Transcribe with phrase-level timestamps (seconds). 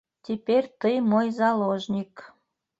[0.23, 2.33] Теперь ты- мой заложник.